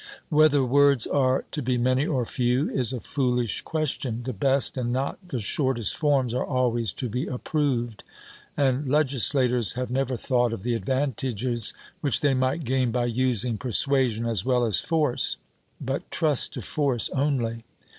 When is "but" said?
15.79-16.09